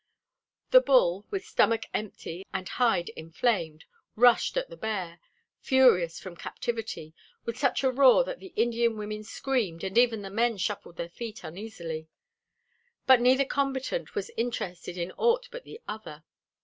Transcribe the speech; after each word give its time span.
The 0.71 0.81
bull, 0.81 1.27
with 1.29 1.45
stomach 1.45 1.83
empty 1.93 2.43
and 2.51 2.67
hide 2.67 3.09
inflamed, 3.09 3.85
rushed 4.15 4.57
at 4.57 4.67
the 4.67 4.75
bear, 4.75 5.19
furious 5.59 6.19
from 6.19 6.35
captivity, 6.35 7.13
with 7.45 7.55
such 7.59 7.83
a 7.83 7.91
roar 7.91 8.23
that 8.23 8.39
the 8.39 8.51
Indian 8.55 8.97
women 8.97 9.23
screamed 9.23 9.83
and 9.83 9.95
even 9.99 10.23
the 10.23 10.31
men 10.31 10.57
shuffled 10.57 10.97
their 10.97 11.07
feet 11.09 11.43
uneasily. 11.43 12.07
But 13.05 13.21
neither 13.21 13.45
combatant 13.45 14.15
was 14.15 14.31
interested 14.35 14.97
in 14.97 15.11
aught 15.19 15.47
but 15.51 15.65
the 15.65 15.79
other. 15.87 16.23